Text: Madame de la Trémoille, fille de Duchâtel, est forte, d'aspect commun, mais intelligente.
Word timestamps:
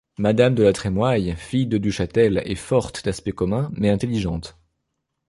Madame 0.17 0.55
de 0.55 0.63
la 0.63 0.73
Trémoille, 0.73 1.35
fille 1.37 1.67
de 1.67 1.77
Duchâtel, 1.77 2.41
est 2.43 2.55
forte, 2.55 3.05
d'aspect 3.05 3.33
commun, 3.33 3.69
mais 3.73 3.91
intelligente. 3.91 4.57